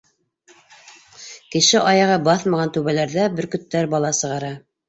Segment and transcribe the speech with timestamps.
[1.55, 4.55] Кеше аяғы баҫмаған түбәләрҙә бөркөттәр бала сығара.